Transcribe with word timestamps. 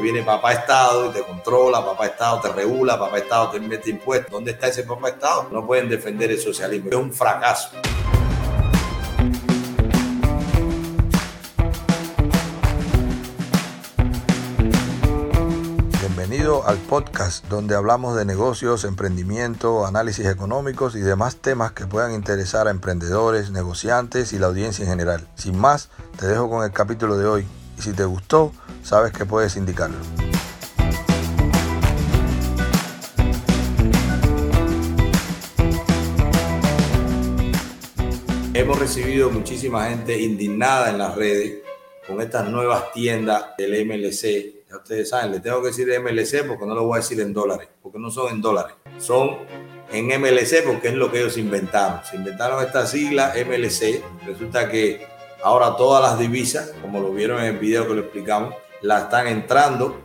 Viene 0.00 0.22
papá 0.22 0.52
Estado 0.52 1.10
y 1.10 1.12
te 1.12 1.22
controla, 1.22 1.84
papá 1.84 2.06
Estado 2.06 2.40
te 2.40 2.52
regula, 2.52 2.98
papá 2.98 3.18
Estado 3.18 3.50
te 3.50 3.60
mete 3.60 3.90
impuestos. 3.90 4.30
¿Dónde 4.30 4.52
está 4.52 4.68
ese 4.68 4.84
papá 4.84 5.08
Estado? 5.08 5.48
No 5.50 5.66
pueden 5.66 5.88
defender 5.88 6.30
el 6.30 6.40
socialismo. 6.40 6.88
Es 6.90 6.96
un 6.96 7.12
fracaso. 7.12 7.70
Bienvenido 16.00 16.66
al 16.66 16.76
podcast 16.76 17.44
donde 17.48 17.74
hablamos 17.74 18.16
de 18.16 18.24
negocios, 18.24 18.84
emprendimiento, 18.84 19.84
análisis 19.84 20.26
económicos 20.26 20.94
y 20.94 21.00
demás 21.00 21.36
temas 21.36 21.72
que 21.72 21.86
puedan 21.86 22.14
interesar 22.14 22.68
a 22.68 22.70
emprendedores, 22.70 23.50
negociantes 23.50 24.32
y 24.32 24.38
la 24.38 24.46
audiencia 24.46 24.84
en 24.84 24.90
general. 24.90 25.26
Sin 25.34 25.58
más, 25.58 25.88
te 26.18 26.26
dejo 26.26 26.48
con 26.48 26.64
el 26.64 26.70
capítulo 26.70 27.18
de 27.18 27.26
hoy 27.26 27.46
y 27.78 27.82
si 27.82 27.92
te 27.92 28.04
gustó, 28.04 28.52
sabes 28.88 29.12
que 29.12 29.26
puedes 29.26 29.54
indicarlo. 29.56 29.98
Hemos 38.54 38.78
recibido 38.78 39.28
muchísima 39.28 39.90
gente 39.90 40.18
indignada 40.18 40.88
en 40.88 40.96
las 40.96 41.14
redes 41.14 41.58
con 42.06 42.22
estas 42.22 42.48
nuevas 42.48 42.90
tiendas 42.92 43.48
del 43.58 43.84
MLC. 43.86 44.66
Ya 44.70 44.76
ustedes 44.78 45.10
saben, 45.10 45.32
le 45.32 45.40
tengo 45.40 45.60
que 45.60 45.68
decir 45.68 45.86
MLC 46.00 46.46
porque 46.46 46.64
no 46.64 46.74
lo 46.74 46.84
voy 46.84 46.96
a 46.96 47.00
decir 47.02 47.20
en 47.20 47.34
dólares, 47.34 47.68
porque 47.82 47.98
no 47.98 48.10
son 48.10 48.32
en 48.32 48.40
dólares, 48.40 48.74
son 48.98 49.36
en 49.92 50.06
MLC 50.06 50.64
porque 50.64 50.88
es 50.88 50.94
lo 50.94 51.12
que 51.12 51.20
ellos 51.20 51.36
inventaron. 51.36 52.00
Se 52.08 52.16
inventaron 52.16 52.64
esta 52.64 52.86
sigla 52.86 53.34
MLC. 53.36 54.02
Resulta 54.26 54.70
que 54.70 55.06
ahora 55.42 55.76
todas 55.76 56.02
las 56.02 56.18
divisas, 56.18 56.72
como 56.80 57.00
lo 57.00 57.12
vieron 57.12 57.38
en 57.40 57.54
el 57.54 57.58
video 57.58 57.86
que 57.86 57.92
lo 57.92 58.00
explicamos, 58.00 58.54
la 58.82 59.00
están 59.00 59.26
entrando 59.26 60.02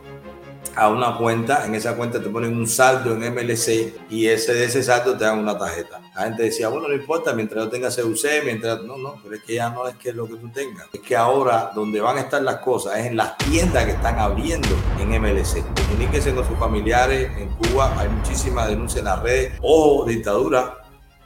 a 0.76 0.88
una 0.88 1.16
cuenta, 1.16 1.64
en 1.66 1.74
esa 1.74 1.94
cuenta 1.94 2.20
te 2.20 2.28
ponen 2.28 2.56
un 2.56 2.66
saldo 2.66 3.14
en 3.14 3.32
MLC 3.32 3.94
y 4.10 4.26
ese 4.26 4.54
de 4.54 4.64
ese 4.64 4.82
saldo 4.82 5.16
te 5.16 5.24
dan 5.24 5.38
una 5.38 5.56
tarjeta. 5.56 6.00
La 6.14 6.22
gente 6.22 6.44
decía, 6.44 6.68
bueno, 6.68 6.88
no 6.88 6.94
importa, 6.94 7.32
mientras 7.32 7.64
yo 7.64 7.70
tenga 7.70 7.90
CUC, 7.90 8.44
mientras... 8.44 8.82
No, 8.82 8.96
no, 8.96 9.20
pero 9.22 9.36
es 9.36 9.42
que 9.42 9.54
ya 9.54 9.70
no 9.70 9.86
es 9.86 9.96
que 9.96 10.12
lo 10.12 10.26
que 10.26 10.36
tú 10.36 10.48
tengas. 10.50 10.86
Es 10.92 11.00
que 11.00 11.16
ahora 11.16 11.70
donde 11.74 12.00
van 12.00 12.16
a 12.18 12.20
estar 12.20 12.42
las 12.42 12.56
cosas 12.56 12.98
es 12.98 13.06
en 13.06 13.16
las 13.16 13.36
tiendas 13.38 13.84
que 13.84 13.92
están 13.92 14.18
abriendo 14.18 14.68
en 14.98 15.08
MLC. 15.10 15.64
Comuníquense 15.88 16.34
con 16.34 16.46
sus 16.46 16.58
familiares 16.58 17.30
en 17.36 17.48
Cuba, 17.50 17.94
hay 17.98 18.08
muchísimas 18.08 18.68
denuncias 18.68 19.00
en 19.00 19.04
las 19.06 19.22
redes. 19.22 19.58
Ojo, 19.62 20.04
dictadura, 20.06 20.78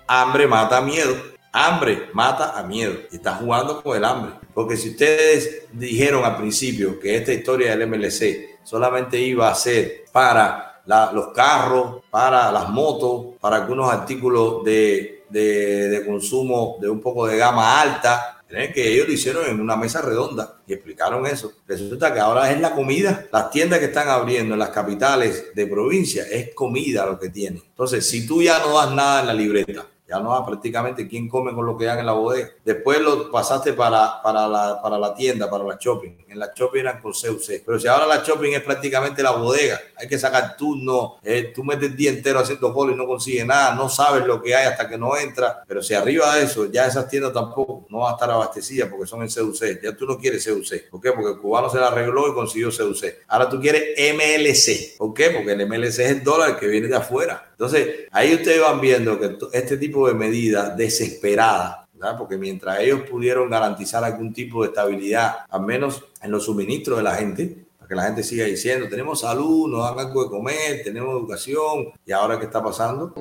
hambre 0.06 0.47
mata 0.47 0.80
miedo. 0.80 1.14
Hambre 1.53 2.09
mata 2.13 2.59
a 2.59 2.63
miedo 2.63 2.95
y 3.11 3.17
está 3.17 3.35
jugando 3.35 3.83
con 3.83 3.97
el 3.97 4.05
hambre. 4.05 4.33
Porque 4.55 4.77
si 4.77 4.91
ustedes 4.91 5.63
dijeron 5.73 6.25
al 6.25 6.37
principio 6.37 6.99
que 6.99 7.17
esta 7.17 7.33
historia 7.33 7.77
del 7.77 7.89
MLC 7.89 8.59
solamente 8.65 9.21
iba 9.21 9.49
a 9.49 9.55
ser 9.55 10.05
para 10.13 10.83
los 11.13 11.29
carros, 11.29 12.03
para 12.11 12.51
las 12.51 12.69
motos, 12.71 13.37
para 13.41 13.57
algunos 13.57 13.93
artículos 13.93 14.65
de, 14.65 15.25
de, 15.29 16.03
consumo 16.07 16.79
de 16.81 16.89
un 16.89 17.01
poco 17.01 17.27
de 17.27 17.37
gama 17.37 17.81
alta, 17.81 18.39
que 18.49 18.95
ellos 18.95 19.07
lo 19.07 19.13
hicieron 19.13 19.47
en 19.47 19.61
una 19.61 19.77
mesa 19.77 20.01
redonda 20.01 20.57
y 20.67 20.73
explicaron 20.73 21.27
eso. 21.27 21.53
Resulta 21.67 22.13
que 22.15 22.21
ahora 22.21 22.51
es 22.51 22.61
la 22.61 22.75
comida. 22.75 23.27
Las 23.31 23.51
tiendas 23.51 23.79
que 23.79 23.87
están 23.87 24.09
abriendo 24.09 24.55
en 24.55 24.59
las 24.59 24.71
capitales 24.71 25.55
de 25.55 25.67
provincia 25.67 26.25
es 26.31 26.55
comida 26.55 27.05
lo 27.05 27.19
que 27.19 27.29
tienen. 27.29 27.63
Entonces, 27.69 28.09
si 28.09 28.27
tú 28.27 28.43
ya 28.43 28.59
no 28.61 28.75
das 28.79 28.93
nada 28.93 29.21
en 29.21 29.27
la 29.27 29.35
libreta, 29.35 29.87
ya 30.09 30.19
no 30.20 30.45
prácticamente 30.45 31.06
quién 31.06 31.28
come 31.28 31.55
con 31.55 31.67
lo 31.67 31.77
que 31.77 31.84
dan 31.84 31.98
en 31.98 32.06
la 32.06 32.12
bodega. 32.12 32.48
Después 32.64 33.01
lo 33.01 33.31
pasaste 33.31 33.75
para, 33.75 34.23
para, 34.23 34.48
la, 34.48 34.81
para 34.83 34.98
la 34.98 35.14
tienda, 35.14 35.51
para 35.51 35.64
la 35.64 35.77
shopping. 35.78 36.17
En 36.28 36.39
la 36.39 36.51
shopping 36.55 36.81
eran 36.81 37.03
con 37.03 37.12
CUC. 37.12 37.62
Pero 37.64 37.78
si 37.78 37.89
ahora 37.89 38.06
la 38.06 38.23
shopping 38.23 38.53
es 38.53 38.62
prácticamente 38.62 39.23
la 39.23 39.33
bodega, 39.33 39.79
hay 39.97 40.09
que 40.09 40.19
sacar 40.19 40.56
turno, 40.56 41.17
eh, 41.23 41.53
tú 41.55 41.62
metes 41.62 41.91
el 41.91 41.97
día 41.97 42.11
entero 42.11 42.39
haciendo 42.39 42.73
cola 42.73 42.92
y 42.92 42.97
no 42.97 43.06
consigues 43.06 43.45
nada, 43.45 43.75
no 43.75 43.89
sabes 43.89 44.25
lo 44.25 44.41
que 44.42 44.55
hay 44.55 44.67
hasta 44.67 44.89
que 44.89 44.97
no 44.97 45.17
entra. 45.17 45.62
Pero 45.67 45.83
si 45.83 45.92
arriba 45.92 46.36
de 46.36 46.45
eso, 46.45 46.70
ya 46.70 46.86
esas 46.86 47.08
tiendas 47.08 47.33
tampoco 47.35 47.86
no 47.90 47.98
van 47.98 48.13
a 48.13 48.14
estar 48.14 48.30
abastecidas 48.30 48.89
porque 48.89 49.07
son 49.07 49.23
en 49.23 49.29
CUC. 49.29 49.83
Ya 49.83 49.95
tú 49.95 50.07
no 50.07 50.19
quieres 50.19 50.46
CUC. 50.46 50.89
¿Por 50.90 51.01
qué? 51.01 51.13
Porque 51.13 51.33
el 51.33 51.39
cubano 51.39 51.69
se 51.69 51.79
la 51.79 51.89
arregló 51.89 52.29
y 52.29 52.35
consiguió 52.35 52.70
CUC. 52.70 53.05
Ahora 53.29 53.48
tú 53.48 53.61
quieres 53.61 53.95
MLC. 54.14 54.96
¿Por 54.96 55.13
qué? 55.13 55.30
Porque 55.30 55.52
el 55.52 55.67
MLC 55.67 55.86
es 55.86 56.11
el 56.11 56.25
dólar 56.25 56.58
que 56.58 56.67
viene 56.67 56.89
de 56.89 56.96
afuera. 56.96 57.48
Entonces, 57.58 58.07
ahí 58.13 58.35
ustedes 58.35 58.61
van 58.61 58.80
viendo 58.80 59.19
que 59.19 59.36
este 59.52 59.77
tipo 59.79 60.07
de 60.07 60.14
medidas 60.14 60.77
desesperadas, 60.77 61.89
porque 62.17 62.39
mientras 62.39 62.79
ellos 62.79 63.01
pudieron 63.11 63.51
garantizar 63.51 64.05
algún 64.05 64.33
tipo 64.33 64.63
de 64.63 64.69
estabilidad, 64.69 65.39
al 65.48 65.63
menos 65.63 66.05
en 66.23 66.30
los 66.30 66.45
suministros 66.45 66.98
de 66.98 67.02
la 67.02 67.17
gente, 67.17 67.67
para 67.77 67.89
que 67.89 67.95
la 67.96 68.02
gente 68.05 68.23
siga 68.23 68.45
diciendo, 68.45 68.89
tenemos 68.89 69.23
salud, 69.23 69.69
nos 69.69 69.83
dan 69.83 70.07
algo 70.07 70.23
de 70.23 70.30
comer, 70.30 70.83
tenemos 70.85 71.11
educación, 71.19 71.89
y 72.07 72.13
ahora 72.13 72.39
qué 72.39 72.45
está 72.45 72.63
pasando? 72.63 73.14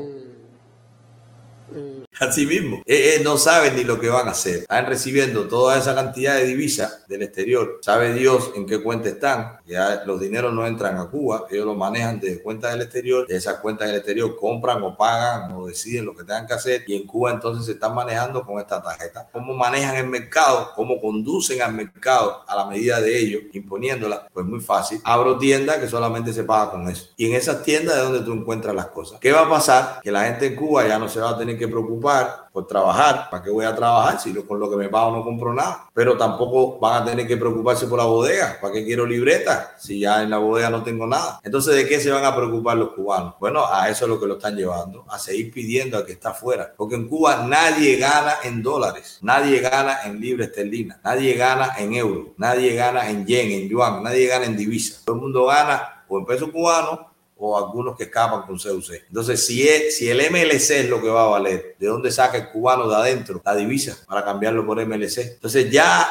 Así 2.20 2.46
mismo. 2.46 2.82
Eh, 2.86 3.16
eh, 3.16 3.22
no 3.24 3.38
saben 3.38 3.76
ni 3.76 3.84
lo 3.84 4.00
que 4.00 4.10
van 4.10 4.28
a 4.28 4.32
hacer. 4.32 4.60
Están 4.60 4.86
recibiendo 4.88 5.48
toda 5.48 5.78
esa 5.78 5.94
cantidad 5.94 6.36
de 6.36 6.46
divisas 6.46 7.08
del 7.08 7.24
exterior. 7.24 7.80
Sabe 7.82 8.14
Dios 8.14 8.52
en 8.56 8.66
qué 8.66 8.82
cuenta 8.82 9.10
están. 9.10 9.58
Ya 9.66 10.04
los 10.06 10.20
dineros 10.20 10.54
no 10.54 10.66
entran 10.66 10.98
a 10.98 11.10
Cuba. 11.10 11.46
Ellos 11.50 11.66
lo 11.66 11.76
manejan 11.76 12.20
desde 12.20 12.42
cuentas 12.42 12.72
del 12.72 12.82
exterior. 12.82 13.28
De 13.28 13.36
esas 13.36 13.60
cuentas 13.60 13.88
del 13.88 13.98
exterior 13.98 14.36
compran 14.36 14.82
o 14.84 14.98
pagan 14.98 15.52
o 15.54 15.68
deciden 15.68 16.06
lo 16.06 16.16
que 16.16 16.24
tengan 16.24 16.48
que 16.48 16.54
hacer. 16.54 16.84
Y 16.88 16.96
en 16.96 17.06
Cuba 17.06 17.32
entonces 17.32 17.66
se 17.66 17.74
están 17.74 17.94
manejando 17.94 18.46
con 18.46 18.60
esta 18.60 18.82
tarjeta. 18.82 19.28
¿Cómo 19.32 19.54
manejan 19.54 19.96
el 19.98 20.08
mercado? 20.08 20.72
¿Cómo 20.76 21.00
conducen 21.00 21.62
al 21.62 21.74
mercado 21.74 22.44
a 22.48 22.56
la 22.56 22.66
medida 22.66 23.00
de 23.00 23.18
ellos, 23.18 23.44
imponiéndola? 23.54 24.28
Pues 24.34 24.46
muy 24.46 24.60
fácil. 24.60 25.00
Abro 25.04 25.38
tiendas 25.38 25.78
que 25.78 25.88
solamente 25.88 26.34
se 26.34 26.44
paga 26.44 26.72
con 26.72 26.88
eso. 26.90 27.10
Y 27.16 27.28
en 27.28 27.36
esas 27.36 27.64
tiendas 27.64 27.98
es 27.98 28.04
donde 28.04 28.22
tú 28.22 28.34
encuentras 28.34 28.74
las 28.74 28.88
cosas. 28.88 29.20
¿Qué 29.20 29.32
va 29.32 29.42
a 29.42 29.50
pasar? 29.50 30.00
Que 30.02 30.12
la 30.12 30.26
gente 30.26 30.48
en 30.48 30.56
Cuba 30.56 30.88
ya 30.88 30.98
no 30.98 31.10
se 31.10 31.20
va 31.20 31.32
a 31.32 31.38
tener 31.38 31.58
que 31.58 31.68
preocupar 31.68 32.07
por 32.52 32.66
trabajar. 32.66 33.30
¿Para 33.30 33.44
qué 33.44 33.50
voy 33.50 33.66
a 33.66 33.76
trabajar 33.76 34.20
si 34.20 34.34
con 34.34 34.60
lo 34.60 34.70
que 34.70 34.76
me 34.76 34.90
pago 34.90 35.16
no 35.16 35.24
compro 35.24 35.54
nada? 35.54 35.90
Pero 35.94 36.18
tampoco 36.18 36.80
van 36.80 37.04
a 37.04 37.06
tener 37.06 37.28
que 37.28 37.38
preocuparse 37.38 37.88
por 37.88 38.00
la 38.00 38.06
bodega. 38.06 38.58
¿Para 38.60 38.74
qué 38.74 38.86
quiero 38.86 39.06
libreta 39.06 39.76
si 39.78 40.00
ya 40.00 40.24
en 40.24 40.30
la 40.30 40.38
bodega 40.38 40.70
no 40.70 40.84
tengo 40.84 41.06
nada? 41.06 41.40
Entonces, 41.44 41.76
¿de 41.76 41.88
qué 41.88 42.00
se 42.00 42.10
van 42.10 42.26
a 42.26 42.36
preocupar 42.36 42.78
los 42.78 42.94
cubanos? 42.94 43.36
Bueno, 43.40 43.66
a 43.66 43.90
eso 43.90 44.06
es 44.06 44.10
lo 44.10 44.20
que 44.20 44.26
lo 44.26 44.36
están 44.36 44.56
llevando, 44.56 45.06
a 45.08 45.20
seguir 45.20 45.52
pidiendo 45.52 45.98
a 45.98 46.06
que 46.06 46.14
está 46.14 46.30
afuera. 46.30 46.74
Porque 46.76 46.96
en 46.96 47.08
Cuba 47.08 47.46
nadie 47.48 47.98
gana 47.98 48.36
en 48.44 48.64
dólares, 48.64 49.20
nadie 49.22 49.60
gana 49.60 50.04
en 50.06 50.20
libre 50.20 50.46
esterlina, 50.46 51.00
nadie 51.04 51.36
gana 51.36 51.74
en 51.78 51.94
euros, 51.94 52.28
nadie 52.38 52.74
gana 52.74 53.10
en 53.10 53.26
yen, 53.26 53.52
en 53.52 53.70
yuan, 53.70 54.04
nadie 54.04 54.28
gana 54.28 54.46
en 54.46 54.58
divisa. 54.58 55.02
Todo 55.06 55.16
el 55.16 55.22
mundo 55.22 55.46
gana 55.46 56.04
o 56.08 56.20
en 56.20 56.26
peso 56.26 56.52
cubano 56.52 57.17
o 57.38 57.58
algunos 57.58 57.96
que 57.96 58.06
escapan 58.06 58.42
con 58.44 58.58
CUC. 58.58 59.04
Entonces, 59.08 59.46
si, 59.46 59.68
es, 59.68 59.98
si 59.98 60.10
el 60.10 60.20
MLC 60.20 60.72
es 60.72 60.90
lo 60.90 61.02
que 61.02 61.10
va 61.10 61.24
a 61.24 61.28
valer, 61.28 61.76
¿de 61.80 61.88
dónde 61.88 62.12
saca 62.12 62.38
el 62.38 62.50
cubano 62.50 62.88
de 62.90 62.96
adentro 62.96 63.42
la 63.44 63.56
divisa 63.56 63.98
para 64.08 64.24
cambiarlo 64.24 64.66
por 64.66 64.84
MLC? 64.86 65.34
Entonces, 65.34 65.70
ya, 65.72 66.08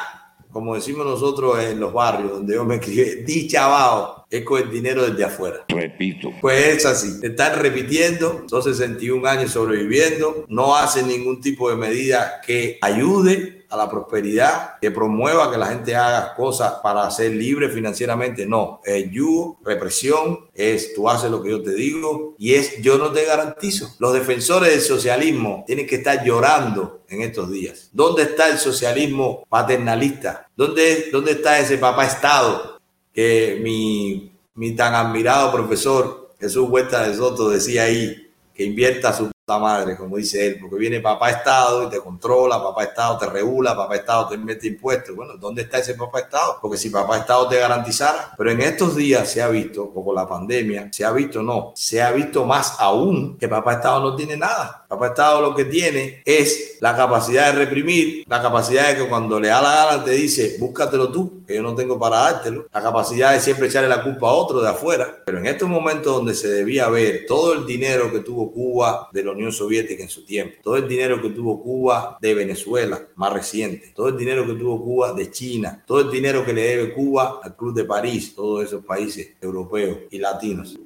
como 0.53 0.75
decimos 0.75 1.07
nosotros 1.07 1.59
en 1.63 1.81
los 1.81 1.93
barrios 1.93 2.33
donde 2.33 2.55
yo 2.55 2.65
me 2.65 2.81
crié, 2.81 3.17
dichabao 3.27 4.17
es 4.29 4.45
con 4.45 4.61
el 4.61 4.71
dinero 4.71 5.09
desde 5.09 5.25
afuera. 5.25 5.65
Repito. 5.69 6.33
Pues 6.41 6.79
es 6.79 6.87
así. 6.87 7.21
Están 7.23 7.61
repitiendo, 7.61 8.45
son 8.49 8.63
61 8.63 9.27
años 9.27 9.53
sobreviviendo, 9.53 10.45
no 10.49 10.75
hacen 10.75 11.07
ningún 11.07 11.41
tipo 11.41 11.71
de 11.71 11.77
medida 11.77 12.41
que 12.45 12.79
ayude 12.83 13.56
a 13.69 13.77
la 13.77 13.91
prosperidad, 13.91 14.79
que 14.81 14.91
promueva 14.91 15.51
que 15.51 15.59
la 15.59 15.67
gente 15.67 15.95
haga 15.95 16.35
cosas 16.35 16.75
para 16.83 17.11
ser 17.11 17.33
libre 17.33 17.69
financieramente. 17.69 18.47
No, 18.47 18.81
es 18.85 19.11
yugo, 19.11 19.59
represión, 19.65 20.49
es 20.55 20.95
tú 20.95 21.09
haces 21.09 21.31
lo 21.31 21.43
que 21.43 21.51
yo 21.51 21.63
te 21.63 21.75
digo 21.75 22.35
y 22.39 22.55
es 22.55 22.81
yo 22.83 22.99
no 22.99 23.13
te 23.13 23.25
garantizo. 23.25 23.95
Los 23.99 24.13
defensores 24.13 24.71
del 24.71 24.81
socialismo 24.81 25.65
tienen 25.67 25.87
que 25.87 25.97
estar 25.97 26.25
llorando 26.25 27.03
en 27.09 27.23
estos 27.23 27.51
días. 27.51 27.91
¿Dónde 27.93 28.23
está 28.23 28.49
el 28.49 28.59
socialismo 28.59 29.45
paternalista? 29.49 30.49
¿Dónde, 30.57 31.09
dónde 31.13 31.33
está 31.33 31.59
ese 31.59 31.79
papá 31.79 32.07
Estado 32.07 32.81
que 33.13 33.59
mi, 33.63 34.33
mi 34.55 34.77
tan 34.77 34.95
admirado 34.95 35.53
profesor 35.53 36.27
Jesús 36.39 36.69
Huerta 36.69 37.09
de 37.09 37.17
Soto 37.17 37.49
decía 37.49 37.85
ahí 37.85 38.31
que 38.55 38.65
invierta 38.65 39.13
su 39.13 39.31
madre, 39.47 39.97
como 39.97 40.17
dice 40.17 40.45
él, 40.45 40.59
porque 40.61 40.75
viene 40.75 40.99
papá 40.99 41.31
Estado 41.31 41.85
y 41.85 41.89
te 41.89 42.01
controla, 42.01 42.61
papá 42.61 42.83
Estado 42.83 43.17
te 43.17 43.27
regula, 43.27 43.77
papá 43.77 43.95
Estado 43.95 44.29
te 44.29 44.37
mete 44.37 44.67
impuestos. 44.67 45.15
Bueno, 45.15 45.35
¿dónde 45.37 45.63
está 45.63 45.79
ese 45.79 45.95
papá 45.95 46.19
Estado? 46.19 46.59
Porque 46.61 46.77
si 46.77 46.91
papá 46.91 47.19
Estado 47.19 47.47
te 47.47 47.57
garantizara, 47.57 48.35
pero 48.37 48.51
en 48.51 48.61
estos 48.61 48.97
días 48.97 49.31
se 49.31 49.41
ha 49.41 49.47
visto, 49.47 49.85
o 49.85 50.05
con 50.05 50.17
la 50.17 50.27
pandemia, 50.27 50.89
se 50.93 51.05
ha 51.05 51.13
visto, 51.13 51.45
no, 51.45 51.73
se 51.77 52.03
ha 52.03 52.11
visto 52.11 52.45
más 52.45 52.75
aún 52.81 53.39
que 53.39 53.47
papá 53.47 53.75
Estado 53.75 54.01
no 54.01 54.17
tiene 54.17 54.37
nada. 54.37 54.85
Papá 54.89 55.09
Estado 55.09 55.41
lo 55.41 55.55
que 55.55 55.67
tiene 55.67 56.23
es 56.25 56.79
la 56.81 56.97
capacidad 56.97 57.53
de 57.53 57.65
reprimir, 57.65 58.25
la 58.27 58.43
capacidad 58.43 58.89
de 58.89 58.97
que 58.97 59.09
cuando 59.09 59.39
le 59.39 59.47
da 59.47 59.63
la 59.63 59.87
gana 59.87 60.05
te 60.05 60.11
dice, 60.11 60.57
búscatelo 60.59 61.13
tú, 61.13 61.36
que 61.47 61.55
yo 61.55 61.63
no 61.63 61.75
tengo 61.75 61.99
para 61.99 62.17
dártelo, 62.19 62.67
la 62.73 62.83
capacidad 62.83 63.33
de 63.33 63.41
siempre 63.41 63.69
echarle 63.69 63.89
la 63.89 64.03
culpa 64.03 64.29
a 64.29 64.33
otro 64.33 64.61
de 64.61 64.69
afuera, 64.69 65.23
pero 65.25 65.39
en 65.39 65.47
estos 65.47 65.69
momentos 65.69 66.15
donde 66.15 66.35
se 66.35 66.49
debía 66.49 66.89
ver 66.89 67.25
todo 67.27 67.53
el 67.53 67.67
dinero 67.67 68.11
que 68.13 68.21
tuvo 68.21 68.53
Cuba 68.53 69.09
de 69.13 69.25
la 69.25 69.33
Unión 69.33 69.53
Soviética 69.53 70.03
en 70.03 70.09
su 70.09 70.25
tiempo, 70.25 70.57
todo 70.63 70.77
el 70.77 70.89
dinero 70.89 71.23
que 71.23 71.31
tuvo 71.31 71.63
Cuba 71.63 72.19
de 72.21 72.35
Venezuela 72.35 73.07
más 73.15 73.33
reciente, 73.33 73.93
todo 73.95 74.09
el 74.09 74.17
dinero 74.17 74.47
que 74.47 74.55
tuvo 74.55 74.83
Cuba 74.83 75.13
de 75.13 75.31
China, 75.31 75.83
todo 75.87 76.01
el 76.01 76.11
dinero 76.11 76.45
que 76.45 76.53
le 76.53 76.63
debe 76.63 76.95
Cuba 76.95 77.41
al 77.43 77.57
Club 77.57 77.75
de 77.75 77.85
París, 77.85 78.35
todos 78.35 78.65
esos 78.65 78.85
países 78.85 79.29
europeos 79.41 79.99
y 80.11 80.19
latinos. 80.19 80.79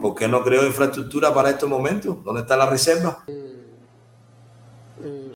¿Por 0.00 0.14
qué 0.14 0.28
no 0.28 0.42
creó 0.42 0.66
infraestructura 0.66 1.34
para 1.34 1.50
estos 1.50 1.68
momentos? 1.68 2.16
¿Dónde 2.24 2.42
está 2.42 2.56
la 2.56 2.70
reserva? 2.70 3.24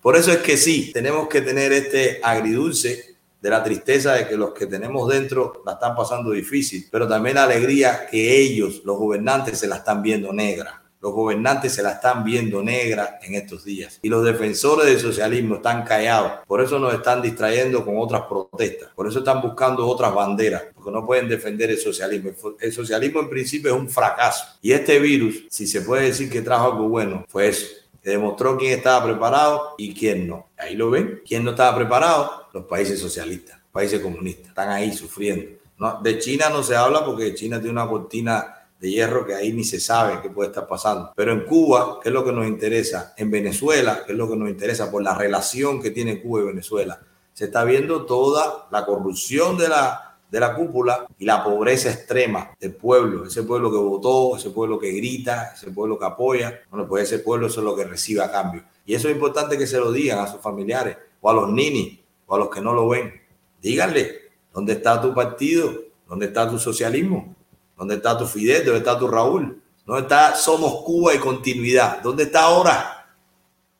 Por 0.01 0.17
eso 0.17 0.33
es 0.33 0.39
que 0.39 0.57
sí, 0.57 0.91
tenemos 0.93 1.29
que 1.29 1.41
tener 1.41 1.73
este 1.73 2.21
agridulce 2.23 3.12
de 3.43 3.51
la 3.51 3.63
tristeza 3.63 4.15
de 4.15 4.29
que 4.29 4.37
los 4.37 4.53
que 4.53 4.67
tenemos 4.67 5.09
dentro 5.09 5.63
la 5.67 5.73
están 5.73 5.97
pasando 5.97 6.31
difícil, 6.31 6.87
pero 6.91 7.09
también 7.09 7.35
la 7.35 7.43
alegría 7.43 8.07
que 8.09 8.41
ellos, 8.41 8.83
los 8.85 8.97
gobernantes, 8.97 9.59
se 9.59 9.67
la 9.67 9.77
están 9.77 10.01
viendo 10.01 10.33
negra. 10.33 10.79
Los 11.01 11.13
gobernantes 11.13 11.73
se 11.75 11.83
la 11.83 11.91
están 11.91 12.23
viendo 12.23 12.63
negra 12.63 13.19
en 13.21 13.35
estos 13.35 13.65
días. 13.65 13.99
Y 14.03 14.09
los 14.09 14.25
defensores 14.25 14.87
del 14.87 15.01
socialismo 15.01 15.57
están 15.57 15.83
callados. 15.83 16.35
Por 16.47 16.63
eso 16.63 16.79
nos 16.79 16.95
están 16.95 17.21
distrayendo 17.21 17.85
con 17.85 17.99
otras 17.99 18.23
protestas. 18.29 18.91
Por 18.95 19.09
eso 19.09 19.19
están 19.19 19.43
buscando 19.43 19.85
otras 19.85 20.15
banderas. 20.15 20.63
Porque 20.73 20.93
no 20.93 21.05
pueden 21.05 21.29
defender 21.29 21.71
el 21.71 21.79
socialismo. 21.79 22.31
El 22.61 22.73
socialismo 22.73 23.19
en 23.19 23.29
principio 23.29 23.75
es 23.75 23.81
un 23.81 23.91
fracaso. 23.91 24.45
Y 24.63 24.71
este 24.71 25.01
virus, 25.01 25.47
si 25.51 25.67
se 25.67 25.81
puede 25.81 26.05
decir 26.05 26.31
que 26.31 26.41
trajo 26.41 26.71
algo 26.71 26.89
bueno, 26.89 27.25
fue 27.29 27.49
eso 27.49 27.82
demostró 28.11 28.57
quién 28.57 28.73
estaba 28.73 29.05
preparado 29.05 29.75
y 29.79 29.95
quién 29.95 30.29
no. 30.29 30.49
Ahí 30.59 30.75
lo 30.75 30.91
ven. 30.91 31.23
¿Quién 31.27 31.45
no 31.45 31.51
estaba 31.51 31.77
preparado? 31.77 32.49
Los 32.53 32.65
países 32.65 33.01
socialistas, 33.01 33.59
países 33.71 34.01
comunistas. 34.01 34.49
Están 34.49 34.71
ahí 34.71 34.93
sufriendo. 34.93 35.59
No, 35.79 36.01
de 36.03 36.19
China 36.19 36.49
no 36.51 36.63
se 36.63 36.77
habla 36.77 37.05
porque 37.05 37.35
China 37.35 37.59
tiene 37.59 37.73
una 37.73 37.89
cortina 37.89 38.63
de 38.79 38.91
hierro 38.91 39.25
que 39.25 39.35
ahí 39.35 39.53
ni 39.53 39.63
se 39.63 39.79
sabe 39.79 40.21
qué 40.21 40.29
puede 40.29 40.49
estar 40.49 40.67
pasando. 40.67 41.13
Pero 41.15 41.33
en 41.33 41.45
Cuba, 41.45 42.01
¿qué 42.03 42.09
es 42.09 42.13
lo 42.13 42.25
que 42.25 42.33
nos 42.33 42.47
interesa? 42.47 43.15
En 43.17 43.31
Venezuela, 43.31 44.03
¿qué 44.05 44.13
es 44.13 44.19
lo 44.19 44.29
que 44.29 44.37
nos 44.37 44.49
interesa? 44.49 44.91
Por 44.91 45.03
la 45.03 45.15
relación 45.15 45.81
que 45.81 45.93
tiene 45.93 46.21
Cuba 46.21 46.43
y 46.43 46.47
Venezuela. 46.47 47.01
Se 47.33 47.45
está 47.45 47.65
viendo 47.65 48.05
toda 48.05 48.69
la 48.71 48.85
corrupción 48.85 49.57
de 49.57 49.69
la 49.69 50.12
de 50.33 50.41
la 50.41 50.55
cúpula 50.55 51.07
y 51.19 51.27
la 51.27 51.45
pobreza 51.45 51.91
extrema 51.91 52.57
del 52.59 52.75
pueblo, 52.75 53.27
ese 53.27 53.43
pueblo 53.43 53.71
que 53.71 53.77
votó, 53.77 54.35
ese 54.35 54.49
pueblo 54.49 54.79
que 54.79 54.91
grita, 54.91 55.53
ese 55.55 55.71
pueblo 55.71 55.99
que 55.99 56.07
apoya, 56.07 56.63
bueno, 56.71 56.89
pues 56.89 57.05
ese 57.05 57.19
pueblo 57.19 57.49
es 57.49 57.57
lo 57.59 57.77
que 57.77 57.85
recibe 57.85 58.23
a 58.23 58.33
cambio. 58.33 58.65
Y 58.87 58.95
eso 58.95 59.11
es 59.11 59.15
importante 59.15 59.59
que 59.59 59.67
se 59.67 59.77
lo 59.77 59.93
digan 59.93 60.21
a 60.21 60.27
sus 60.27 60.41
familiares 60.41 60.97
o 61.21 61.29
a 61.29 61.35
los 61.35 61.51
ninis 61.51 61.99
o 62.27 62.35
a 62.35 62.39
los 62.39 62.49
que 62.49 62.63
no 62.63 62.73
lo 62.73 62.89
ven. 62.89 63.13
Díganle, 63.61 64.23
¿dónde 64.55 64.73
está 64.73 65.03
tu 65.03 65.13
partido? 65.13 65.71
¿Dónde 66.09 66.27
está 66.27 66.49
tu 66.49 66.59
socialismo? 66.59 67.37
¿Dónde 67.77 67.97
está 67.97 68.17
tu 68.17 68.25
Fidel? 68.25 68.65
¿Dónde 68.65 68.79
está 68.79 68.99
tu 68.99 69.09
Raúl? 69.09 69.61
¿Dónde 69.85 70.03
está 70.03 70.35
Somos 70.35 70.83
Cuba 70.83 71.15
y 71.15 71.19
continuidad? 71.19 72.01
¿Dónde 72.01 72.23
está 72.23 72.45
ahora? 72.45 73.15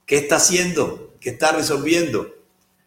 ¿Qué 0.05 0.19
está 0.19 0.37
haciendo? 0.37 1.15
¿Qué 1.19 1.31
está 1.31 1.53
resolviendo? 1.53 2.27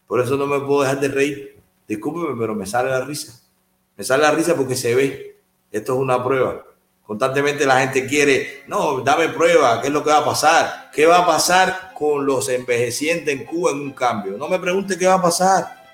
Por 0.05 0.21
eso 0.21 0.37
no 0.37 0.45
me 0.45 0.59
puedo 0.59 0.83
dejar 0.83 0.99
de 0.99 1.07
reír. 1.07 1.59
Discúlpeme, 1.87 2.39
pero 2.39 2.53
me 2.53 2.67
sale 2.67 2.91
la 2.91 3.01
risa. 3.03 3.41
Me 3.97 4.03
sale 4.03 4.23
la 4.23 4.31
risa 4.31 4.55
porque 4.55 4.75
se 4.75 4.93
ve. 4.93 5.37
Esto 5.71 5.93
es 5.93 5.99
una 5.99 6.23
prueba. 6.23 6.63
Constantemente 7.05 7.65
la 7.65 7.79
gente 7.81 8.07
quiere, 8.07 8.63
no, 8.67 9.01
dame 9.01 9.29
prueba, 9.29 9.79
¿qué 9.79 9.87
es 9.87 9.93
lo 9.93 10.03
que 10.03 10.09
va 10.09 10.17
a 10.17 10.25
pasar? 10.25 10.89
¿Qué 10.91 11.05
va 11.05 11.19
a 11.19 11.25
pasar 11.25 11.91
con 11.93 12.25
los 12.25 12.49
envejecientes 12.49 13.31
en 13.31 13.45
Cuba 13.45 13.71
en 13.71 13.79
un 13.79 13.91
cambio? 13.91 14.37
No 14.37 14.47
me 14.47 14.57
pregunte 14.57 14.97
qué 14.97 15.05
va 15.05 15.15
a 15.15 15.21
pasar. 15.21 15.85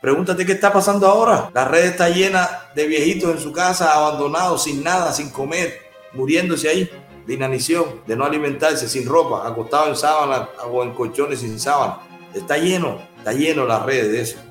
Pregúntate 0.00 0.44
qué 0.44 0.52
está 0.52 0.72
pasando 0.72 1.06
ahora. 1.06 1.50
La 1.54 1.66
red 1.66 1.84
está 1.84 2.08
llena 2.08 2.48
de 2.74 2.86
viejitos 2.86 3.30
en 3.30 3.38
su 3.38 3.52
casa, 3.52 3.92
abandonados, 3.92 4.64
sin 4.64 4.82
nada, 4.82 5.12
sin 5.12 5.30
comer, 5.30 5.78
muriéndose 6.12 6.68
ahí 6.68 6.90
de 7.26 7.34
inanición, 7.34 8.02
de 8.06 8.16
no 8.16 8.24
alimentarse, 8.24 8.88
sin 8.88 9.06
ropa, 9.06 9.46
acostados 9.46 9.88
en 9.88 9.96
sábana 9.96 10.48
o 10.68 10.82
en 10.82 10.92
colchones 10.94 11.40
sin 11.40 11.60
sábana. 11.60 12.00
Está 12.34 12.58
lleno, 12.58 13.00
está 13.18 13.32
lleno 13.32 13.66
la 13.66 13.78
red 13.78 14.10
de 14.10 14.20
eso 14.20 14.45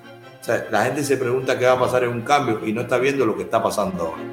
la 0.48 0.84
gente 0.84 1.04
se 1.04 1.18
pregunta 1.18 1.58
qué 1.58 1.66
va 1.66 1.74
a 1.74 1.80
pasar 1.80 2.04
en 2.04 2.10
un 2.10 2.22
cambio 2.22 2.66
y 2.66 2.74
no 2.74 2.82
está 2.82 2.98
viendo 2.98 3.26
lo 3.26 3.36
que 3.36 3.44
está 3.44 3.64
pasando 3.64 4.04
ahora. 4.04 4.24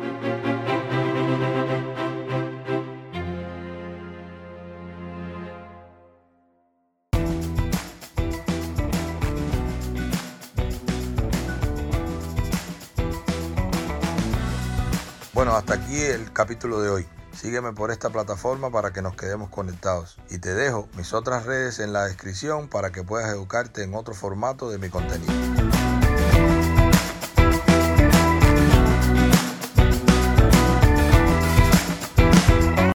Bueno, 15.32 15.56
hasta 15.56 15.74
aquí 15.74 15.98
el 15.98 16.32
capítulo 16.32 16.80
de 16.80 16.90
hoy. 16.90 17.06
Sígueme 17.32 17.72
por 17.72 17.90
esta 17.90 18.10
plataforma 18.10 18.70
para 18.70 18.92
que 18.92 19.02
nos 19.02 19.16
quedemos 19.16 19.48
conectados. 19.48 20.18
Y 20.30 20.38
te 20.38 20.54
dejo 20.54 20.88
mis 20.96 21.12
otras 21.14 21.46
redes 21.46 21.80
en 21.80 21.92
la 21.92 22.04
descripción 22.04 22.68
para 22.68 22.92
que 22.92 23.02
puedas 23.02 23.30
educarte 23.30 23.82
en 23.82 23.94
otro 23.94 24.14
formato 24.14 24.70
de 24.70 24.78
mi 24.78 24.90
contenido. 24.90 25.32